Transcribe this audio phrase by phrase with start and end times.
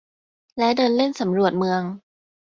[0.57, 1.81] และเดินเล่นสำรวจเมือง